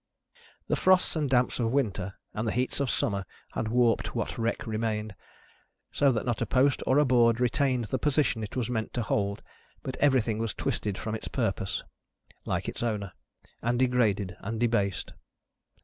The 0.67 0.75
frosts 0.75 1.15
and 1.15 1.29
damps 1.29 1.59
of 1.59 1.69
winter, 1.71 2.15
and 2.33 2.47
the 2.47 2.51
heats 2.51 2.79
of 2.79 2.89
summer, 2.89 3.23
had 3.51 3.67
warped 3.67 4.15
what 4.15 4.35
wreck 4.35 4.65
remained, 4.65 5.13
so 5.91 6.11
that 6.11 6.25
not 6.25 6.41
a 6.41 6.47
post 6.47 6.81
or 6.87 6.97
a 6.97 7.05
board 7.05 7.39
retained 7.39 7.85
the 7.85 7.99
position 7.99 8.43
it 8.43 8.55
was 8.55 8.67
meant 8.67 8.93
to 8.95 9.03
hold, 9.03 9.43
but 9.83 9.97
everything 9.97 10.39
was 10.39 10.55
twisted 10.55 10.97
from 10.97 11.13
its 11.13 11.27
purpose, 11.27 11.83
like 12.45 12.67
its 12.67 12.81
owner, 12.81 13.11
and 13.61 13.77
degraded 13.77 14.35
and 14.39 14.59
debased. 14.59 15.13